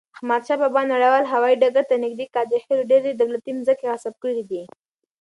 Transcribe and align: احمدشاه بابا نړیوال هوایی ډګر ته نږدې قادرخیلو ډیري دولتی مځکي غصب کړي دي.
احمدشاه 0.17 0.57
بابا 0.61 0.81
نړیوال 0.93 1.23
هوایی 1.33 1.59
ډګر 1.61 1.83
ته 1.89 1.95
نږدې 2.03 2.25
قادرخیلو 2.35 2.87
ډیري 2.91 3.11
دولتی 3.15 3.51
مځکي 3.57 3.85
غصب 3.91 4.13
کړي 4.23 4.43
دي. 4.49 4.61